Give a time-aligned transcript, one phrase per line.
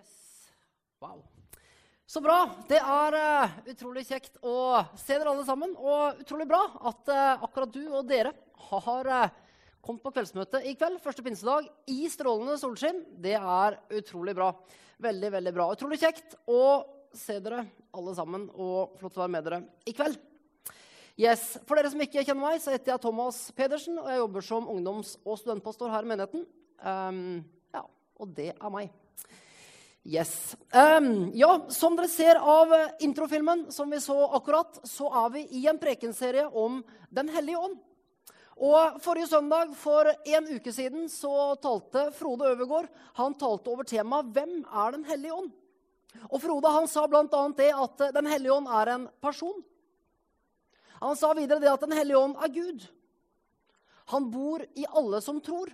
[0.00, 0.52] Yes.
[1.00, 1.20] Wow.
[2.06, 2.38] Så bra.
[2.68, 5.74] Det er uh, utrolig kjekt å se dere alle sammen.
[5.76, 8.32] Og utrolig bra at uh, akkurat du og dere
[8.70, 9.34] har uh,
[9.84, 11.00] kommet på kveldsmøte i kveld.
[11.04, 13.02] Første pinsedag i strålende solskinn.
[13.20, 14.50] Det er utrolig bra.
[15.00, 15.68] Veldig, veldig bra.
[15.76, 16.62] Utrolig kjekt å
[17.16, 17.64] se dere
[17.96, 20.18] alle sammen og flott å være med dere i kveld.
[21.20, 21.58] Yes.
[21.68, 24.68] For dere som ikke kjenner meg, så heter jeg Thomas Pedersen, og jeg jobber som
[24.72, 26.46] ungdoms- og studentpastor her i menigheten.
[26.80, 27.40] Um,
[27.74, 27.84] ja,
[28.18, 28.90] og det er meg.
[30.04, 30.56] Yes.
[30.72, 32.72] Um, ja, som dere ser av
[33.04, 37.76] introfilmen som vi så akkurat, så er vi i en prekenserie om Den hellige ånd.
[38.60, 44.32] Og Forrige søndag for en uke siden så talte Frode Øvergård han talte over temaet
[44.32, 45.52] 'Hvem er Den hellige ånd?'
[46.30, 47.48] Og Frode han sa bl.a.
[47.56, 49.62] det at Den hellige ånd er en person.
[51.00, 52.88] Han sa videre det at Den hellige ånd er Gud.
[54.06, 55.68] Han bor i alle som tror.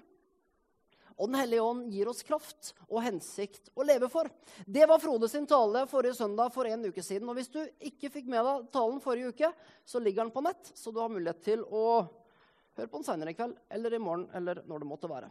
[1.16, 4.28] Og Den hellige ånd gir oss kraft og hensikt å leve for.
[4.66, 7.28] Det var Frode sin tale forrige søndag for en uke siden.
[7.28, 9.50] Og Hvis du ikke fikk med deg talen forrige uke,
[9.84, 12.04] så ligger den på nett, så du har mulighet til å
[12.76, 15.30] høre på den seinere i kveld eller i morgen eller når det måtte være.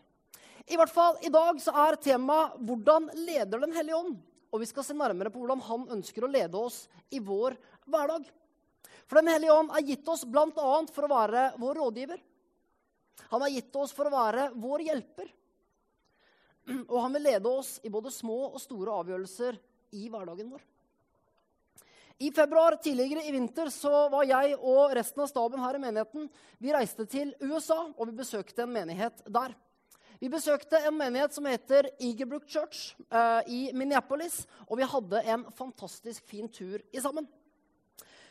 [0.66, 4.18] I hvert fall, I dag så er temaet 'Hvordan leder Den hellige ånd?'
[4.54, 8.26] Og vi skal se nærmere på hvordan han ønsker å lede oss i vår hverdag.
[9.06, 10.86] For Den hellige ånd er gitt oss bl.a.
[10.96, 12.22] for å være vår rådgiver.
[13.32, 15.28] Han er gitt oss for å være vår hjelper.
[16.92, 19.60] Og han vil lede oss i både små og store avgjørelser
[19.96, 20.64] i hverdagen vår.
[22.18, 26.30] I februar tidligere i vinter så var jeg og resten av staben her i menigheten
[26.64, 29.52] vi reiste til USA og vi besøkte en menighet der.
[30.20, 34.46] Vi besøkte en menighet som heter Eagerbrook Church eh, i Minneapolis.
[34.70, 37.28] Og vi hadde en fantastisk fin tur i sammen.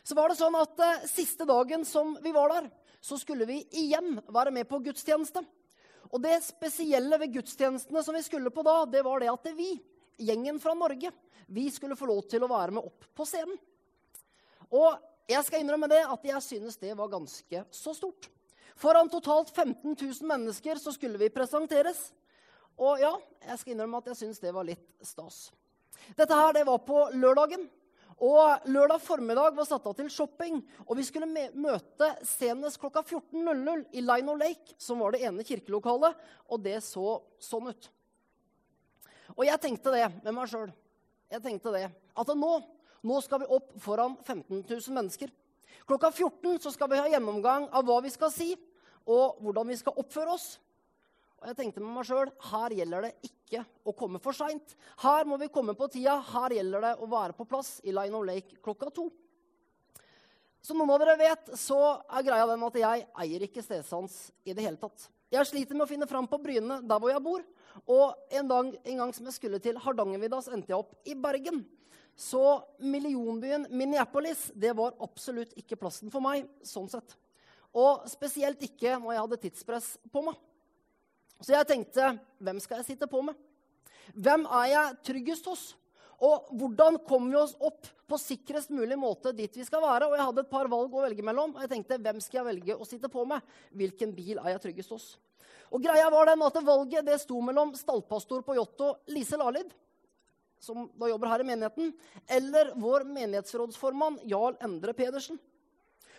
[0.04, 2.70] Så var det sånn at eh, Siste dagen som vi var der,
[3.04, 5.44] så skulle vi igjen være med på gudstjeneste.
[6.12, 9.72] Og det spesielle ved gudstjenestene som vi skulle på da, det var det at vi,
[10.20, 11.10] gjengen fra Norge,
[11.46, 13.56] vi skulle få lov til å være med opp på scenen.
[14.74, 14.94] Og
[15.30, 18.28] jeg skal innrømme det at jeg synes det var ganske så stort.
[18.76, 22.08] Foran totalt 15 000 mennesker så skulle vi presenteres.
[22.74, 23.12] Og ja,
[23.46, 25.46] jeg skal innrømme at jeg synes det var litt stas.
[26.18, 27.68] Dette her, det var på lørdagen.
[28.22, 33.88] Og lørdag formiddag var satt av til shopping, og vi skulle møte senest klokka 14.00
[33.96, 36.14] i Lino Lake, som var det ene kirkelokalet,
[36.46, 37.90] og det så sånn ut.
[39.34, 40.70] Og jeg tenkte det med meg sjøl.
[41.32, 42.52] Jeg tenkte det, at nå,
[43.02, 45.32] nå skal vi opp foran 15 000 mennesker.
[45.88, 48.52] Klokka 14 så skal vi ha gjennomgang av hva vi skal si,
[49.04, 50.54] og hvordan vi skal oppføre oss.
[51.44, 54.70] Og jeg tenkte med meg sjøl her gjelder det ikke å komme for seint.
[55.02, 56.14] Her må vi komme på tida.
[56.24, 59.10] Her gjelder det å være på plass i Line of Lake klokka to.
[60.64, 61.76] Som noen av dere vet, så
[62.08, 64.14] er greia den at jeg eier ikke stedsans
[64.48, 65.04] i det hele tatt.
[65.36, 67.44] Jeg sliter med å finne fram på Bryne, der hvor jeg bor.
[67.92, 71.18] Og en, dag, en gang som jeg skulle til Hardangervidda, så endte jeg opp i
[71.26, 71.60] Bergen.
[72.16, 72.40] Så
[72.80, 76.48] millionbyen Minneapolis det var absolutt ikke plassen for meg.
[76.64, 77.18] sånn sett.
[77.76, 80.40] Og spesielt ikke når jeg hadde tidspress på meg.
[81.42, 83.34] Så jeg tenkte hvem skal jeg sitte på med?
[84.14, 85.64] Hvem er jeg tryggest hos?
[86.24, 90.08] Og hvordan kommer vi oss opp på sikrest mulig måte dit vi skal være?
[90.08, 91.56] Og jeg hadde et par valg å velge mellom.
[91.56, 93.42] og jeg tenkte, Hvem skal jeg velge å sitte på med?
[93.74, 95.06] Hvilken bil er jeg tryggest hos?
[95.74, 99.72] Og greia var den at Valget det sto mellom stallpastor på Jotto Lise Lalid,
[100.62, 101.90] som da jobber her i menigheten,
[102.30, 105.40] eller vår menighetsrådsformann Jarl Endre Pedersen.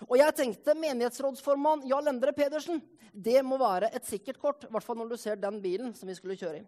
[0.09, 2.81] Og jeg tenkte menighetsrådsformann Jarl Endre Pedersen
[3.15, 4.65] det må være et sikkert kort.
[4.67, 6.65] I hvert fall når du ser den bilen som vi skulle kjøre i.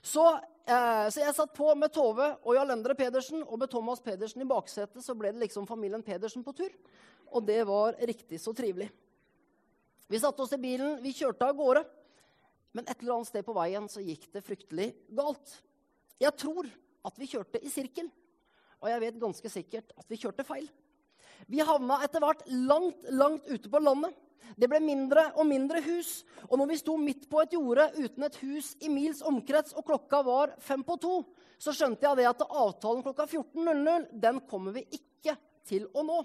[0.00, 0.22] Så,
[0.64, 4.40] eh, så jeg satt på med Tove og Jarl Endre Pedersen, og med Thomas Pedersen
[4.40, 6.70] i baksetet så ble det liksom familien Pedersen på tur.
[7.34, 8.88] Og det var riktig så trivelig.
[10.10, 11.84] Vi satte oss i bilen, vi kjørte av gårde.
[12.72, 15.56] Men et eller annet sted på veien så gikk det fryktelig galt.
[16.22, 16.68] Jeg tror
[17.06, 18.06] at vi kjørte i sirkel,
[18.78, 20.68] og jeg vet ganske sikkert at vi kjørte feil.
[21.48, 24.16] Vi havna etter hvert langt, langt ute på landet.
[24.60, 26.24] Det ble mindre og mindre hus.
[26.48, 29.86] Og når vi sto midt på et jorde uten et hus i mils omkrets, og
[29.86, 31.14] klokka var fem på to,
[31.60, 35.36] så skjønte jeg det at avtalen klokka 14.00 den kommer vi ikke
[35.68, 36.20] til å nå.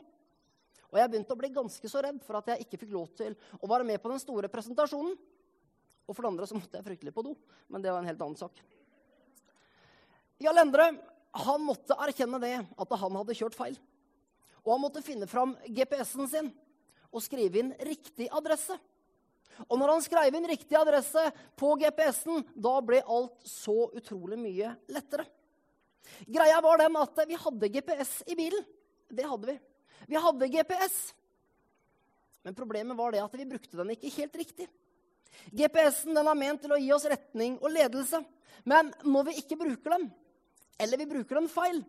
[0.91, 3.35] Og jeg begynte å bli ganske så redd for at jeg ikke fikk lov til
[3.59, 5.17] å være med på den store presentasjonen.
[6.05, 7.33] Og for det andre så måtte jeg fryktelig på do.
[7.67, 8.61] Men det var en helt annen sak.
[10.43, 10.91] Jarl Endre
[11.45, 13.75] han måtte erkjenne det, at han hadde kjørt feil.
[14.65, 16.51] Og han måtte finne fram GPS-en sin
[17.15, 18.75] og skrive inn riktig adresse.
[19.69, 21.21] Og når han skrev inn riktig adresse
[21.55, 25.27] på GPS-en, da ble alt så utrolig mye lettere.
[26.27, 28.65] Greia var den at vi hadde GPS i bilen.
[29.07, 29.55] Det hadde vi.
[30.11, 30.97] Vi hadde GPS.
[32.45, 34.67] Men problemet var det at vi brukte den ikke helt riktig.
[35.55, 38.21] GPS-en er ment til å gi oss retning og ledelse.
[38.67, 40.09] Men når vi ikke bruker dem,
[40.81, 41.81] eller vi bruker den feil,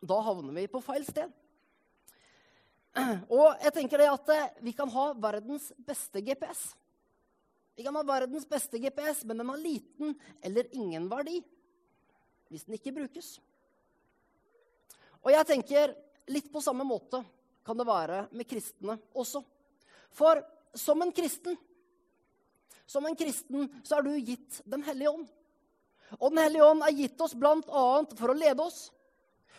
[0.00, 1.30] da havner vi på feil sted.
[3.38, 6.72] Og jeg tenker det at eh, vi kan ha verdens beste GPS.
[7.78, 11.40] Vi kan ha verdens beste GPS, men den har liten eller ingen verdi
[12.48, 13.36] hvis den ikke brukes.
[15.20, 15.92] Og jeg tenker
[16.32, 17.20] litt på samme måte
[17.66, 19.42] kan det være med kristne også.
[20.16, 20.40] For
[20.78, 21.58] som en kristen
[22.88, 25.26] som en kristen så er du gitt Den hellige ånd.
[26.16, 27.82] Og Den hellige ånd er gitt oss bl.a.
[28.16, 28.88] for å lede oss,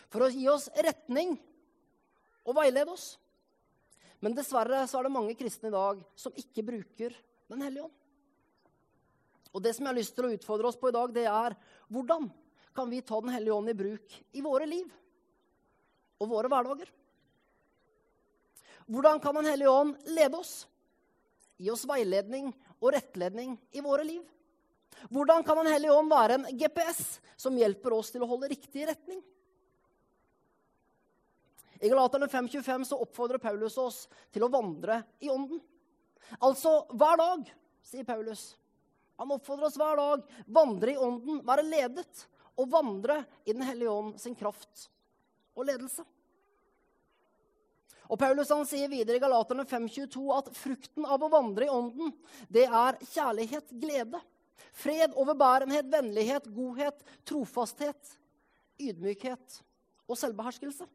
[0.09, 1.35] for å gi oss retning
[2.45, 3.13] og veilede oss.
[4.19, 7.15] Men dessverre så er det mange kristne i dag som ikke bruker
[7.49, 7.95] Den hellige ånd.
[9.57, 11.55] Og det som jeg har lyst til å utfordre oss på i dag, det er
[11.89, 12.27] hvordan
[12.75, 14.89] kan vi ta Den hellige ånd i bruk i våre liv
[16.19, 16.91] og våre hverdager?
[18.89, 20.67] Hvordan kan Den hellige ånd lede oss?
[21.57, 24.21] Gi oss veiledning og rettledning i våre liv?
[25.09, 28.87] Hvordan kan Den hellige ånd være en GPS som hjelper oss til å holde riktig
[28.89, 29.21] retning?
[31.79, 34.03] I Galaterne 5.25 så oppfordrer Paulus oss
[34.33, 35.61] til å vandre i ånden.
[36.43, 37.47] Altså hver dag,
[37.85, 38.51] sier Paulus.
[39.19, 40.23] Han oppfordrer oss hver dag.
[40.45, 42.25] Vandre i ånden, være ledet.
[42.59, 44.89] Og vandre i Den hellige ånd sin kraft
[45.55, 46.03] og ledelse.
[48.09, 52.11] Og Paulus han sier videre i Galaterne 5.22 at frukten av å vandre i ånden,
[52.49, 54.19] det er kjærlighet, glede,
[54.73, 58.15] fred, overbærenhet, vennlighet, godhet, trofasthet,
[58.81, 59.59] ydmykhet
[60.09, 60.89] og selvbeherskelse.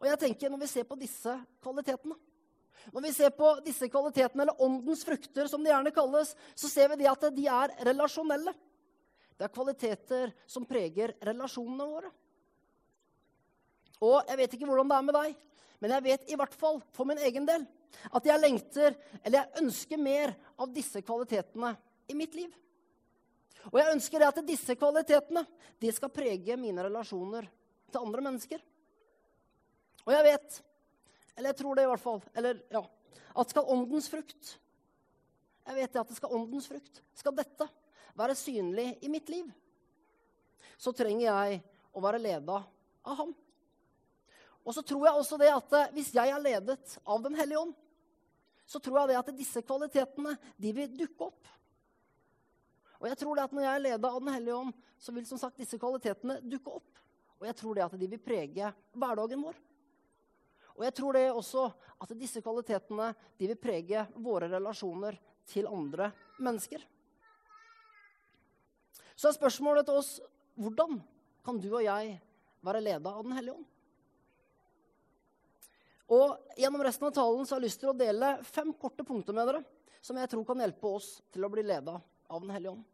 [0.00, 2.16] Og jeg tenker, Når vi ser på disse kvalitetene,
[2.92, 6.92] når vi ser på disse kvalitetene, eller åndens frukter, som de gjerne kalles, så ser
[6.94, 8.52] vi at de er relasjonelle.
[9.36, 12.12] Det er kvaliteter som preger relasjonene våre.
[14.04, 15.42] Og jeg vet ikke hvordan det er med deg,
[15.80, 17.66] men jeg vet i hvert fall for min egen del
[18.12, 18.94] at jeg lengter,
[19.24, 21.72] eller jeg ønsker mer av disse kvalitetene
[22.12, 22.52] i mitt liv.
[23.72, 25.42] Og jeg ønsker at disse kvalitetene
[25.80, 27.48] de skal prege mine relasjoner
[27.90, 28.60] til andre mennesker.
[30.06, 30.60] Og jeg vet,
[31.34, 32.82] eller jeg tror det i hvert fall, eller ja,
[33.36, 34.52] at skal åndens frukt
[35.66, 37.00] Jeg vet at det skal åndens frukt.
[37.18, 37.66] Skal dette
[38.16, 39.48] være synlig i mitt liv,
[40.78, 41.58] så trenger jeg
[41.90, 42.60] å være leda
[43.02, 43.32] av ham.
[44.66, 47.60] Og så tror jeg også det at eh, hvis jeg er ledet av Den hellige
[47.66, 47.74] ånd,
[48.66, 51.50] så tror jeg det at disse kvalitetene de vil dukke opp.
[52.98, 55.26] Og jeg tror det at når jeg er leda av Den hellige ånd, så vil
[55.28, 57.02] som sagt disse kvalitetene dukke opp.
[57.38, 59.58] Og jeg tror det at de vil prege hverdagen vår.
[60.76, 61.64] Og jeg tror det også
[62.04, 65.16] at disse kvalitetene de vil prege våre relasjoner
[65.48, 66.10] til andre
[66.42, 66.82] mennesker.
[69.16, 70.10] Så er spørsmålet til oss
[70.60, 70.98] hvordan
[71.46, 72.18] kan du og jeg
[72.64, 73.66] være leda av Den hellige ånd?
[76.16, 79.36] Og Gjennom resten av talen så har jeg lyst til å dele fem korte punkter
[79.36, 79.64] med dere
[80.04, 82.84] som jeg tror kan hjelpe oss til å bli leda av Den hellige ånd.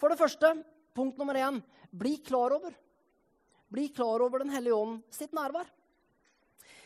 [0.00, 0.50] For det første,
[0.96, 1.60] punkt nummer én
[1.90, 2.74] bli klar over.
[3.70, 5.68] Bli klar over Den hellige ånd sitt nærvær.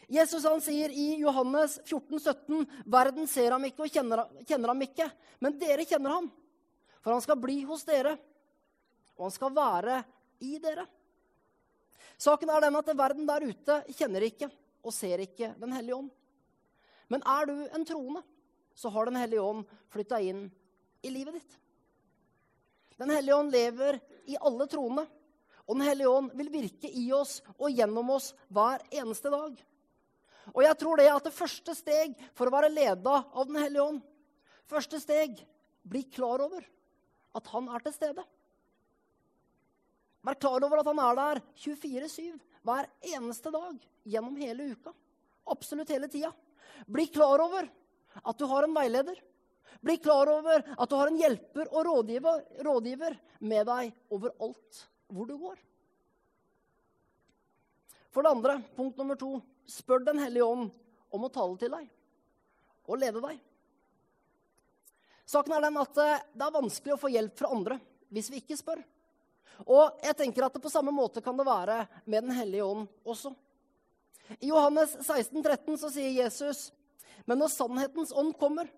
[0.08, 4.84] Jesus han sier i Johannes 14, 17, 'Verden ser ham ikke og kjenner, kjenner ham
[4.86, 5.08] ikke,
[5.44, 6.30] men dere kjenner ham.'
[7.02, 8.16] 'For han skal bli hos dere,
[9.18, 9.98] og han skal være
[10.40, 10.88] i dere.'
[12.18, 14.48] Saken er den at verden der ute kjenner ikke
[14.82, 16.10] og ser ikke Den hellige ånd.
[17.08, 18.22] Men er du en troende,
[18.74, 20.48] så har Den hellige ånd flytta inn
[21.02, 21.58] i livet ditt.
[22.98, 25.06] Den hellige ånd lever i alle troende,
[25.68, 29.54] og Den hellige ånd vil virke i oss og gjennom oss hver eneste dag.
[30.54, 33.84] Og jeg tror det at det første steg for å være leda av Den hellige
[33.84, 34.00] ånd
[34.68, 35.38] Første steg
[35.88, 36.64] bli klar over
[37.38, 38.24] at han er til stede.
[40.28, 42.34] Vær klar over at han er der 24-7
[42.68, 44.92] hver eneste dag gjennom hele uka.
[45.48, 46.34] Absolutt hele tida.
[46.84, 47.68] Bli klar over
[48.20, 49.16] at du har en veileder.
[49.80, 53.16] Bli klar over at du har en hjelper og rådgiver, rådgiver
[53.48, 55.56] med deg overalt hvor du går.
[58.12, 59.38] For det andre, punkt nummer to,
[59.68, 60.70] spør Den hellige ånd
[61.14, 61.88] om å tale til deg
[62.88, 63.40] og lede deg.
[65.28, 67.76] Saken er den at eh, det er vanskelig å få hjelp fra andre
[68.08, 68.80] hvis vi ikke spør.
[69.68, 72.86] Og jeg tenker at det på samme måte kan det være med Den hellige ånd
[73.04, 73.34] også.
[74.40, 76.68] I Johannes 16, 13 så sier Jesus,
[77.24, 78.68] men når sannhetens ånd kommer,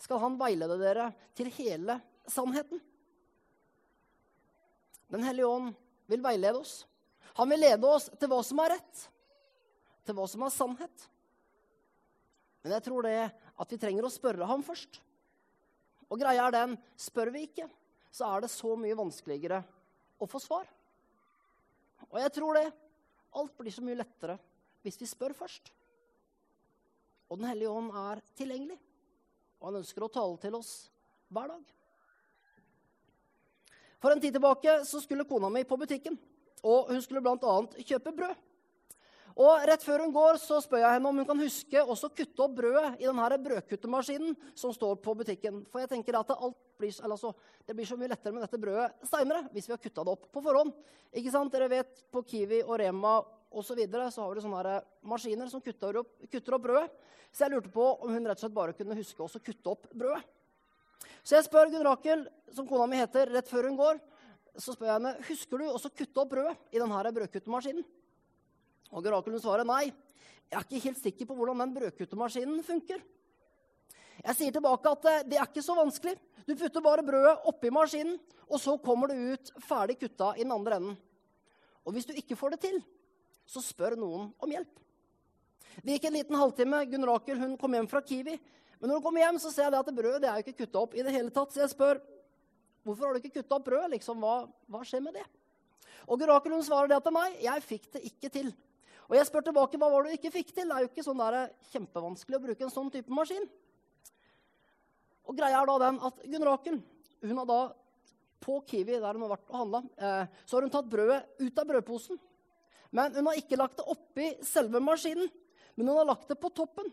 [0.00, 2.80] skal han veilede dere til hele sannheten.
[5.12, 5.72] Den hellige ånd
[6.08, 6.82] vil veilede oss.
[7.36, 9.04] Han vil lede oss til hva som er rett,
[10.08, 11.04] til hva som er sannhet.
[12.64, 15.00] Men jeg tror det at vi trenger å spørre ham først.
[16.08, 17.68] Og greia er den spør vi ikke,
[18.10, 19.60] så er det så mye vanskeligere
[20.18, 20.68] å få svar.
[22.08, 22.68] Og jeg tror det.
[23.36, 24.38] Alt blir så mye lettere
[24.80, 25.68] hvis vi spør først.
[27.28, 28.78] Og Den hellige ånd er tilgjengelig,
[29.60, 30.70] og han ønsker å tale til oss
[31.28, 31.74] hver dag.
[34.00, 36.16] For en tid tilbake så skulle kona mi på butikken,
[36.64, 37.56] og hun skulle bl.a.
[37.84, 38.47] kjøpe brød.
[39.38, 42.42] Og Rett før hun går, så spør jeg henne om hun kan huske også kutte
[42.42, 45.60] opp brødet i denne brødkuttemaskinen som står på butikken.
[45.70, 46.48] For jeg tenker at det,
[46.80, 47.30] blir, altså,
[47.62, 50.26] det blir, så mye lettere med dette brødet seinere hvis vi har kutta det opp
[50.34, 50.72] på forhånd.
[51.14, 51.54] Ikke sant?
[51.54, 55.62] Dere vet, På Kiwi og Rema og så, videre, så har du sånne maskiner som
[55.62, 57.14] kutter opp, kutter opp, brødet.
[57.30, 59.86] Så jeg lurte på om hun rett og slett bare kunne huske å kutte opp
[59.94, 60.24] brødet.
[61.22, 64.02] Så jeg spør Gunn Rakel, som kona mi heter, rett før hun går,
[64.58, 67.86] så spør jeg henne husker du også kutte opp brødet i denne brødkuttemaskinen.
[68.92, 69.88] Og Gerakelen svarer nei.
[70.48, 73.02] Jeg er ikke helt sikker på hvordan den brødkuttemaskinen funker.
[74.18, 76.16] Jeg sier tilbake at eh, det er ikke så vanskelig.
[76.48, 78.16] Du putter bare brødet oppi maskinen,
[78.48, 80.96] og så kommer det ut ferdig kutta i den andre enden.
[81.84, 82.78] Og hvis du ikke får det til,
[83.48, 84.72] så spør noen om hjelp.
[85.84, 86.80] Det gikk en liten halvtime.
[86.90, 88.34] Gunn Rakel hun kom hjem fra Kiwi.
[88.78, 90.82] Men når hun kommer hjem, så ser jeg at brødet det er jo ikke kutta
[90.82, 91.52] opp i det hele tatt.
[91.54, 92.00] Så jeg spør
[92.86, 93.92] hvorfor har du ikke kutta opp brødet.
[93.94, 94.34] Liksom, hva,
[94.68, 95.26] hva, skjer med det?
[96.08, 97.38] Og Gunn hun svarer det til meg.
[97.44, 98.50] jeg fikk det ikke til.
[99.08, 100.68] Og jeg spør tilbake hva var det du ikke fikk til.
[100.68, 103.48] Det er jo ikke sånn der, kjempevanskelig å bruke en sånn type maskin.
[105.28, 106.80] Og greia er da den at Gunn Rakel
[107.24, 107.60] hun har da
[108.44, 111.58] på Kiwi, der hun har vært og handla, eh, så har hun tatt brødet ut
[111.58, 112.20] av brødposen.
[112.94, 115.28] Men hun har ikke lagt det oppi selve maskinen,
[115.74, 116.86] men hun har lagt det på toppen.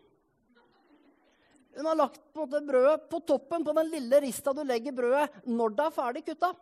[1.76, 5.46] Hun har lagt på måte, brødet på toppen på den lille rista du legger brødet
[5.46, 6.54] når det er ferdig kutta.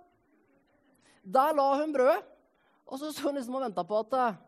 [1.23, 2.23] Der la hun brødet,
[2.89, 4.41] og så sto hun liksom og venta på at eh,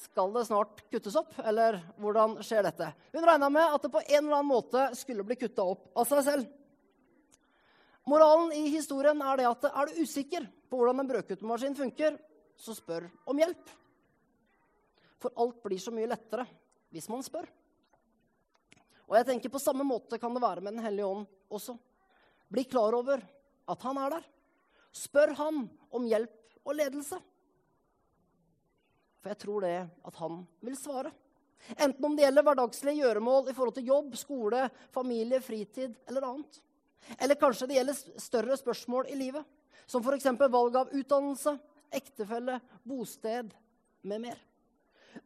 [0.00, 2.90] skal det snart kuttes opp, eller hvordan skjer dette?
[3.12, 6.08] Hun regna med at det på en eller annen måte skulle bli kutta opp av
[6.10, 6.52] seg selv.
[8.10, 12.18] Moralen i historien er det at er du usikker på hvordan en brødkuttemaskin funker,
[12.56, 13.70] så spør om hjelp.
[15.22, 16.44] For alt blir så mye lettere
[16.92, 17.46] hvis man spør.
[19.08, 21.76] Og jeg tenker På samme måte kan det være med Den hellige ånd også.
[22.48, 23.22] Bli klar over
[23.68, 24.26] at han er der.
[24.94, 27.18] Spør han om hjelp og ledelse.
[29.24, 31.08] For jeg tror det at han vil svare.
[31.80, 36.58] Enten om det gjelder hverdagslige gjøremål i forhold til jobb, skole, familie, fritid eller annet.
[37.16, 39.48] Eller kanskje det gjelder større spørsmål i livet,
[39.88, 40.28] som f.eks.
[40.28, 41.56] valg av utdannelse,
[41.96, 43.56] ektefelle, bosted
[44.04, 44.44] med mer.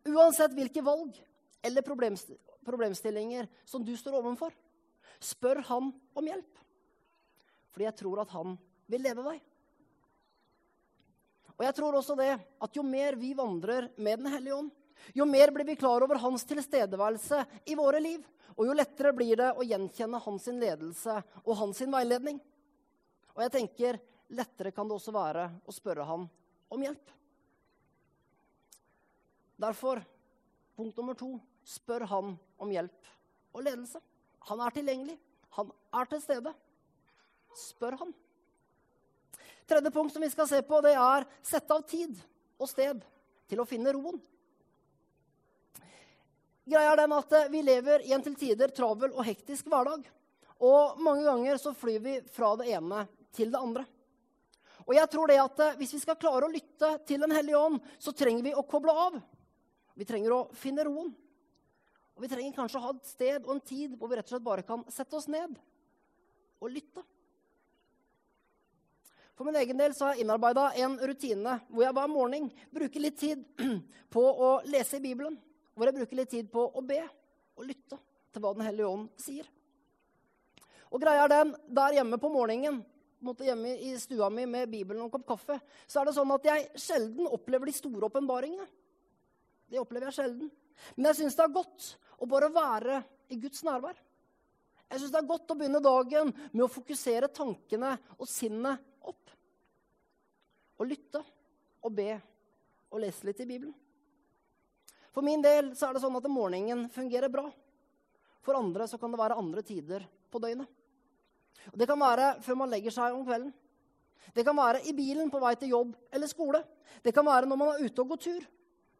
[0.06, 1.18] Uansett hvilke valg
[1.66, 4.54] eller problemstillinger som du står overfor,
[5.18, 6.66] spør han om hjelp.
[7.74, 8.54] Fordi jeg tror at han
[8.86, 9.47] vil leve deg.
[11.58, 14.70] Og jeg tror også det at jo mer vi vandrer med Den hellige ånd,
[15.14, 18.22] jo mer blir vi klar over hans tilstedeværelse i våre liv.
[18.58, 22.40] Og jo lettere blir det å gjenkjenne hans ledelse og hans veiledning.
[23.36, 24.00] Og jeg tenker
[24.34, 26.26] lettere kan det også være å spørre han
[26.74, 27.14] om hjelp.
[29.58, 30.02] Derfor,
[30.78, 31.32] punkt nummer to,
[31.66, 33.10] spør han om hjelp
[33.54, 34.02] og ledelse.
[34.50, 35.16] Han er tilgjengelig.
[35.56, 36.52] Han er til stede.
[37.58, 38.14] Spør han.
[39.68, 42.16] Tredje punkt som vi skal se på, det er sette av tid
[42.56, 43.02] og sted
[43.48, 44.16] til å finne roen.
[46.68, 50.06] Greia er den at eh, Vi lever i en til tider travel og hektisk hverdag.
[50.64, 53.04] Og mange ganger så flyr vi fra det ene
[53.36, 53.84] til det andre.
[54.88, 57.60] Og jeg tror det at eh, Hvis vi skal klare å lytte til Den hellige
[57.60, 59.20] ånd, så trenger vi å koble av.
[60.00, 61.12] Vi trenger å finne roen.
[62.16, 64.36] Og vi trenger kanskje å ha et sted og en tid hvor vi rett og
[64.36, 65.60] slett bare kan sette oss ned
[66.58, 67.04] og lytte.
[69.38, 73.04] For min egen del så har jeg innarbeida en rutine hvor jeg hver morgen bruker
[73.04, 73.44] litt tid
[74.14, 75.36] på å lese i Bibelen.
[75.78, 76.98] Hvor jeg bruker litt tid på å be
[77.54, 78.00] og lytte
[78.34, 79.46] til hva Den hellige ånd sier.
[80.90, 82.82] Og greia er den, Der hjemme på morgenen
[83.22, 86.44] hjemme i stua mi med Bibelen og en kopp kaffe, så er det sånn at
[86.46, 88.66] jeg sjelden opplever de store åpenbaringene.
[89.70, 90.50] Det opplever jeg sjelden.
[90.96, 93.98] Men jeg syns det er godt å bare være i Guds nærvær.
[94.88, 99.30] Jeg syns det er godt å begynne dagen med å fokusere tankene og sinnet opp.
[100.78, 101.22] Og lytte
[101.84, 102.10] og be
[102.88, 103.74] og lese litt i Bibelen.
[105.12, 107.48] For min del så er det sånn at morgenen fungerer bra.
[108.44, 110.68] For andre så kan det være andre tider på døgnet.
[111.72, 113.50] Og det kan være før man legger seg om kvelden.
[114.34, 116.60] Det kan være i bilen på vei til jobb eller skole.
[117.02, 118.46] Det kan være når man er ute og går tur.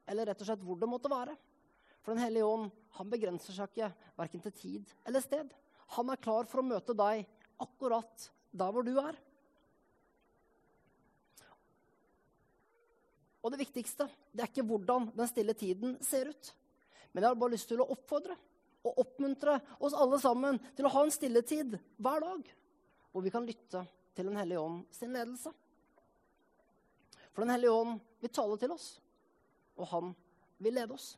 [0.08, 1.36] Eller rett og slett hvor det måtte være.
[2.02, 5.50] For Den hellige ånd han begrenser seg ikke verken til tid eller sted.
[5.96, 7.26] Han er klar for å møte deg
[7.60, 9.16] akkurat der hvor du er.
[13.48, 14.04] Og det viktigste
[14.36, 16.50] det er ikke hvordan den stille tiden ser ut.
[17.14, 18.36] Men jeg har bare lyst til å oppfordre
[18.84, 22.52] og oppmuntre oss alle sammen til å ha en stilletid hver dag
[23.08, 25.54] hvor vi kan lytte til Den hellige ånd sin ledelse.
[27.32, 28.86] For Den hellige ånd vil tale til oss,
[29.80, 30.14] og han
[30.60, 31.14] vil lede oss.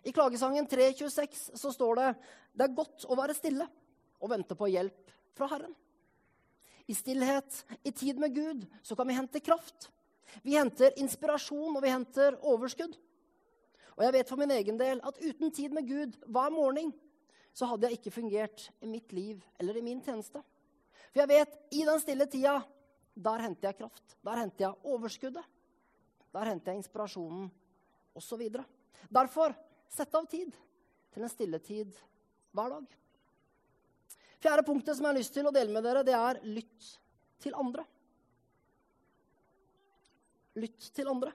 [0.00, 2.10] I Klagesangen 3.26 så står det
[2.56, 3.68] det er godt å være stille
[4.22, 5.74] og vente på hjelp fra Herren.
[6.86, 9.92] i stillhet, i tid med Gud, så kan vi hente kraft.
[10.42, 12.96] Vi henter inspirasjon, og vi henter overskudd.
[13.98, 16.92] Og jeg vet for min egen del at uten tid med Gud hver morgen,
[17.52, 20.40] så hadde jeg ikke fungert i mitt liv eller i min tjeneste.
[21.12, 22.54] For jeg vet i den stille tida,
[23.12, 24.16] der henter jeg kraft.
[24.24, 25.44] Der henter jeg overskuddet.
[26.32, 27.50] Der henter jeg inspirasjonen,
[28.16, 28.46] osv.
[29.12, 29.52] Derfor
[29.92, 30.54] sett av tid
[31.12, 31.92] til en stilletid
[32.56, 32.86] hver dag.
[34.42, 36.88] Fjerde punktet som jeg har lyst til å dele med dere, det er lytt
[37.42, 37.84] til andre.
[40.54, 41.32] Lytt til andre.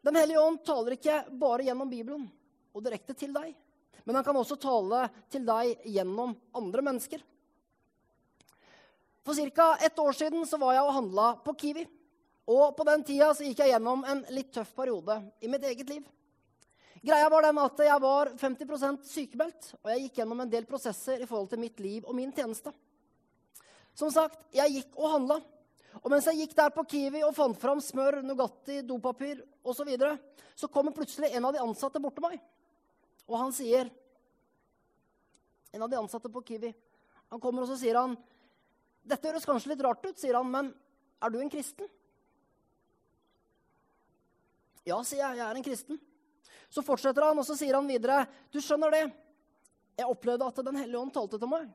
[0.00, 2.28] Den hellige ånd taler ikke bare gjennom Bibelen
[2.72, 3.52] og direkte til deg,
[4.06, 7.20] men han kan også tale til deg gjennom andre mennesker.
[9.26, 9.76] For ca.
[9.76, 11.84] ett år siden så var jeg og handla på Kiwi.
[12.50, 15.92] Og på den tida så gikk jeg gjennom en litt tøff periode i mitt eget
[15.92, 16.06] liv.
[17.04, 21.22] Greia var den at jeg var 50% sykemeldt, og jeg gikk gjennom en del prosesser
[21.22, 22.72] i forhold til mitt liv og min tjeneste.
[23.96, 25.38] Som sagt, jeg gikk og handla.
[25.98, 29.86] Og mens jeg gikk der på Kiwi og fant fram smør, Nugatti, dopapir osv., så,
[29.88, 30.12] videre,
[30.54, 32.38] så kommer plutselig en av de ansatte bort til meg.
[33.28, 33.90] Og han sier
[35.70, 36.72] En av de ansatte på Kiwi
[37.30, 38.16] han kommer og så sier han,
[39.06, 40.74] 'Dette høres kanskje litt rart ut', sier han, 'men
[41.22, 41.88] er du en kristen?'
[44.84, 45.38] Ja, sier jeg.
[45.38, 46.00] Jeg er en kristen.
[46.70, 49.04] Så fortsetter han, og så sier han videre, 'Du skjønner det.
[49.96, 51.70] Jeg opplevde at Den hellige ånd talte til meg,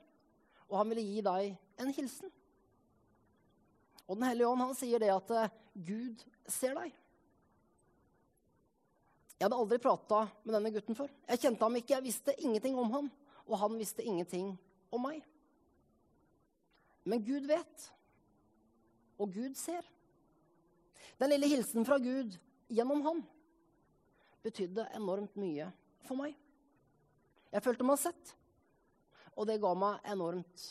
[0.68, 2.35] og han ville gi deg en hilsen.'
[4.06, 6.94] Og Den hellige ånd han sier det at eh, Gud ser deg.
[9.36, 11.12] Jeg hadde aldri prata med denne gutten før.
[11.28, 13.10] Jeg kjente ham ikke, jeg visste ingenting om ham.
[13.46, 14.54] Og han visste ingenting
[14.94, 15.20] om meg.
[17.06, 17.90] Men Gud vet,
[19.22, 19.86] og Gud ser.
[21.22, 22.34] Den lille hilsen fra Gud
[22.74, 23.22] gjennom ham
[24.46, 25.68] betydde enormt mye
[26.06, 26.34] for meg.
[27.54, 28.34] Jeg følte meg sett,
[29.36, 30.66] og det ga meg enormt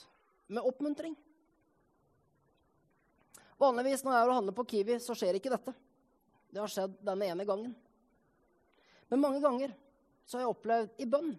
[0.51, 1.15] med oppmuntring.
[3.61, 5.75] Vanligvis når jeg er og handler på Kiwi, så skjer ikke dette.
[6.51, 7.75] Det har skjedd denne ene gangen.
[9.11, 9.75] Men mange ganger
[10.25, 11.35] så har jeg opplevd i bønn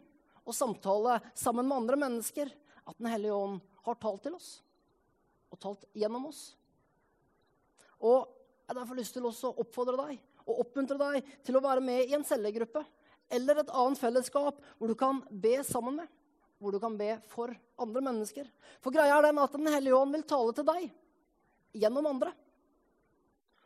[0.46, 2.52] og samtale sammen med andre mennesker
[2.86, 4.50] at Den hellige ånd har talt til oss
[5.50, 6.42] og talt gjennom oss.
[8.04, 11.82] Og jeg har derfor lyst til å oppfordre deg og oppmuntre deg til å være
[11.82, 12.84] med i en cellegruppe
[13.34, 16.12] eller et annet fellesskap hvor du kan be sammen med,
[16.62, 18.46] hvor du kan be for andre mennesker.
[18.84, 20.86] For greia er den at Den hellige ånd vil tale til deg
[21.76, 22.32] gjennom andre.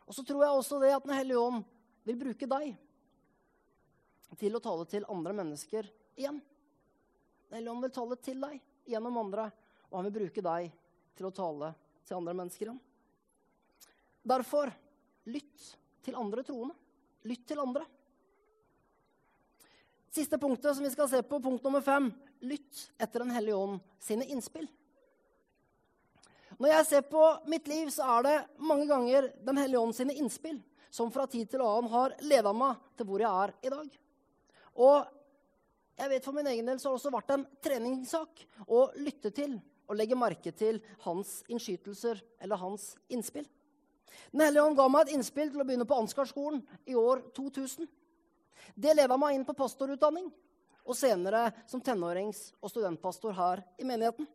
[0.08, 1.62] Og så tror jeg også det at Den hellige ånd
[2.08, 2.74] vil bruke deg
[4.40, 5.86] til å tale til andre mennesker
[6.18, 6.40] igjen.
[7.48, 8.58] Den hellige ånd vil tale til deg
[8.90, 9.48] gjennom andre,
[9.90, 10.70] og han vil bruke deg
[11.18, 11.72] til å tale
[12.06, 12.80] til andre mennesker igjen.
[14.30, 14.72] Derfor
[15.30, 15.70] lytt
[16.04, 16.74] til andre troende.
[17.28, 17.84] Lytt til andre.
[20.10, 22.10] Siste punktet som vi skal se på, punkt nummer fem.
[22.42, 24.66] Lytt etter Den hellige ånd sine innspill.
[26.60, 30.16] Når jeg ser på mitt liv, så er det mange ganger Den hellige ånd sine
[30.16, 33.92] innspill som fra tid til annen har leda meg til hvor jeg er i dag.
[34.82, 34.96] Og
[36.00, 39.30] jeg vet for min egen del så har det også vært en treningssak å lytte
[39.36, 39.54] til
[39.90, 43.46] og legge merke til hans innskytelser eller hans innspill.
[44.34, 47.88] Den hellige ånd ga meg et innspill til å begynne på Ansgarskolen i år 2000.
[48.74, 50.28] Det leda meg inn på pastorutdanning,
[50.86, 54.26] og senere som tenårings- og studentpastor her i menigheten.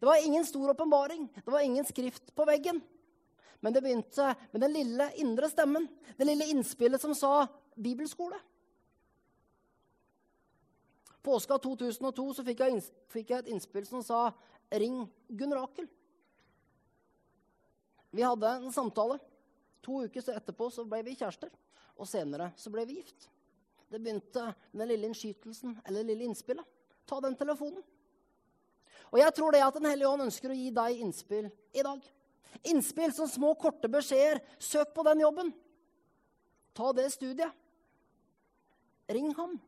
[0.00, 2.80] Det var ingen stor åpenbaring, det var ingen skrift på veggen.
[3.60, 8.40] Men det begynte med den lille indre stemmen, det lille innspillet som sa 'bibelskole'.
[11.22, 14.32] Påska 2002 så fikk jeg, fikk jeg, et innspill som sa
[14.70, 15.88] 'ring Gunn Rakel'.
[18.10, 19.18] Vi hadde en samtale.
[19.82, 21.50] To uker etterpå så ble vi kjærester.
[21.96, 23.30] Og senere så ble vi gift.
[23.88, 26.64] Det begynte med den lille innskytelsen eller det lille innspillet.
[27.06, 27.82] Ta den telefonen.
[29.12, 32.00] Og jeg tror det at Den hellige ånd ønsker å gi deg innspill i dag.
[32.72, 34.40] Innspill som små, korte beskjeder.
[34.58, 35.52] Søk på den jobben.
[36.72, 37.52] Ta det studiet.
[39.12, 39.58] Ring ham.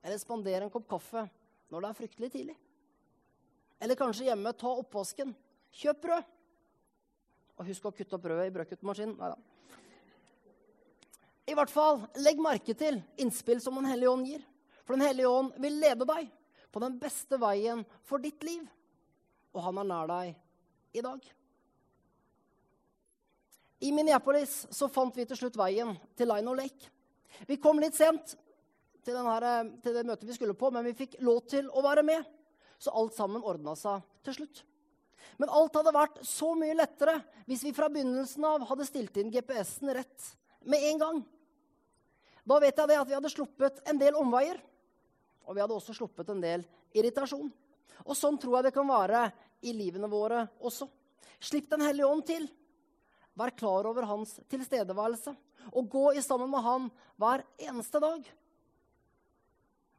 [0.00, 1.26] Eller spander en kopp kaffe
[1.70, 2.56] når det er fryktelig tidlig.
[3.80, 5.34] Eller kanskje hjemme ta oppvasken.
[5.76, 6.34] Kjøp brød.
[7.60, 9.18] Og husk å kutte opp brødet i brødkuttmaskinen.
[9.20, 9.38] Nei da.
[11.50, 14.44] I hvert fall, legg merke til innspill som Den hellige ånd gir.
[14.86, 16.30] For Den hellige ånd vil lede deg
[16.70, 18.64] på den beste veien for ditt liv.
[19.54, 20.34] Og han er nær deg
[20.96, 21.20] i dag.
[23.80, 26.90] I Minneapolis så fant vi til slutt veien til Lino Lake.
[27.48, 28.34] Vi kom litt sent
[29.00, 32.04] til, denne, til, det møtet vi skulle på, men vi fikk lov til å være
[32.04, 32.26] med.
[32.80, 34.62] Så alt sammen ordna seg til slutt.
[35.40, 37.16] Men alt hadde vært så mye lettere
[37.48, 40.32] hvis vi fra begynnelsen av hadde stilt inn GPS-en rett
[40.68, 41.20] med en gang.
[42.44, 44.60] Da vet jeg det at vi hadde sluppet en del omveier.
[45.46, 46.64] Og vi hadde også sluppet en del
[46.96, 47.50] irritasjon.
[48.06, 49.26] Og sånn tror jeg det kan være
[49.66, 50.88] i livene våre også.
[51.40, 52.48] Slipp Den hellige ånd til.
[53.38, 55.34] Vær klar over hans tilstedeværelse.
[55.76, 56.88] Og gå i sammen med han
[57.20, 58.24] hver eneste dag.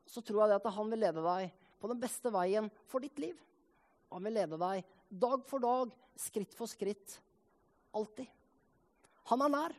[0.05, 3.17] Så tror jeg det at han vil lede deg på den beste veien for ditt
[3.21, 3.37] liv.
[4.11, 7.17] Han vil lede deg dag for dag, skritt for skritt.
[7.95, 8.27] Alltid.
[9.31, 9.75] Han er nær.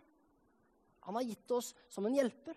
[1.07, 2.55] Han har gitt oss som en hjelper,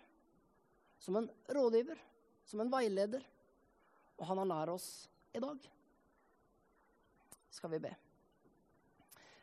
[1.01, 1.97] som en rådgiver,
[2.45, 3.23] som en veileder.
[4.15, 4.89] Og han er nær oss
[5.35, 5.69] i dag.
[7.51, 7.93] Skal vi be.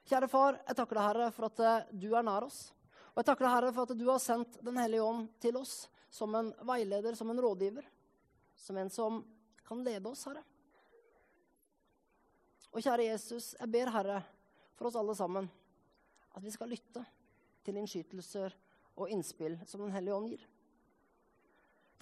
[0.08, 2.64] Kjære far, jeg takker deg, Herre, for at eh, du er nær oss.
[3.12, 5.74] Og jeg takker deg, Herre, for at du har sendt Den hellige ånd til oss
[6.12, 7.86] som en veileder, som en rådgiver.
[8.56, 9.22] Som en som
[9.64, 10.42] kan lede oss, Herre.
[12.72, 14.22] Og kjære Jesus, jeg ber, Herre,
[14.76, 15.48] for oss alle sammen,
[16.32, 17.04] at vi skal lytte
[17.64, 18.54] til innskytelser
[18.96, 20.46] og innspill som Den hellige ånd gir.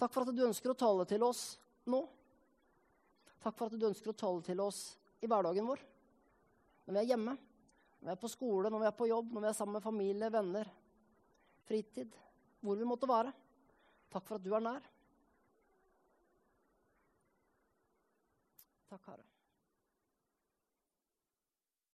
[0.01, 1.43] Takk for at du ønsker å tale til oss
[1.85, 1.99] nå.
[3.43, 4.79] Takk for at du ønsker å tale til oss
[5.21, 5.83] i hverdagen vår.
[6.87, 7.35] Når vi er hjemme,
[7.99, 9.85] når vi er på skole, når vi er på jobb, når vi er sammen med
[9.85, 10.71] familie, venner,
[11.69, 12.17] fritid,
[12.65, 13.33] hvor vi måtte være.
[14.09, 14.89] Takk for at du er nær.
[18.89, 19.30] Takk, Herre.